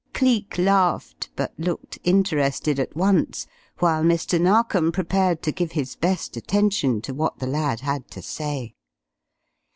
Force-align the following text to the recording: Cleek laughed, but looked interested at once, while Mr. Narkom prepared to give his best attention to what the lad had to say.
Cleek 0.15 0.57
laughed, 0.57 1.29
but 1.35 1.53
looked 1.59 1.99
interested 2.03 2.79
at 2.79 2.95
once, 2.95 3.45
while 3.77 4.03
Mr. 4.03 4.41
Narkom 4.41 4.91
prepared 4.91 5.43
to 5.43 5.51
give 5.51 5.73
his 5.73 5.95
best 5.95 6.35
attention 6.35 7.01
to 7.01 7.13
what 7.13 7.37
the 7.37 7.45
lad 7.45 7.81
had 7.81 8.09
to 8.09 8.23
say. 8.23 8.73